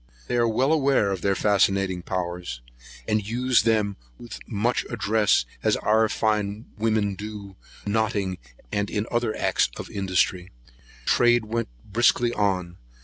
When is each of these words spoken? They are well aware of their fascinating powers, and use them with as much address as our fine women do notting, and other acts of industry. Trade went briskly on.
They 0.25 0.35
are 0.37 0.47
well 0.47 0.73
aware 0.73 1.11
of 1.11 1.21
their 1.21 1.35
fascinating 1.35 2.01
powers, 2.01 2.61
and 3.07 3.23
use 3.23 3.61
them 3.61 3.97
with 4.17 4.31
as 4.33 4.39
much 4.47 4.83
address 4.89 5.45
as 5.61 5.75
our 5.77 6.09
fine 6.09 6.65
women 6.75 7.13
do 7.13 7.55
notting, 7.85 8.39
and 8.71 8.89
other 9.11 9.37
acts 9.37 9.69
of 9.77 9.91
industry. 9.91 10.49
Trade 11.05 11.45
went 11.45 11.69
briskly 11.87 12.33
on. 12.33 12.77